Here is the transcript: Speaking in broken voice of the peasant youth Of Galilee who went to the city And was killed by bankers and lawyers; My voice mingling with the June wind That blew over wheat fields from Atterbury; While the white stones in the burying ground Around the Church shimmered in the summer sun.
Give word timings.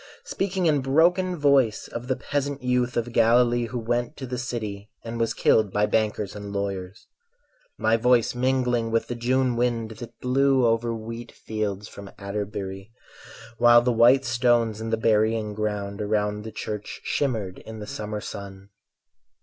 Speaking 0.25 0.65
in 0.65 0.81
broken 0.81 1.35
voice 1.35 1.87
of 1.87 2.07
the 2.07 2.15
peasant 2.15 2.63
youth 2.63 2.97
Of 2.97 3.11
Galilee 3.13 3.65
who 3.67 3.77
went 3.77 4.17
to 4.17 4.25
the 4.25 4.39
city 4.39 4.89
And 5.03 5.19
was 5.19 5.35
killed 5.35 5.71
by 5.71 5.85
bankers 5.85 6.35
and 6.35 6.51
lawyers; 6.51 7.05
My 7.77 7.97
voice 7.97 8.33
mingling 8.33 8.89
with 8.89 9.05
the 9.09 9.13
June 9.13 9.55
wind 9.55 9.91
That 9.91 10.19
blew 10.19 10.65
over 10.65 10.91
wheat 10.91 11.31
fields 11.31 11.87
from 11.87 12.09
Atterbury; 12.17 12.91
While 13.59 13.83
the 13.83 13.91
white 13.93 14.25
stones 14.25 14.81
in 14.81 14.89
the 14.89 14.97
burying 14.97 15.53
ground 15.53 16.01
Around 16.01 16.45
the 16.45 16.51
Church 16.51 17.01
shimmered 17.03 17.59
in 17.59 17.77
the 17.77 17.85
summer 17.85 18.21
sun. 18.21 18.69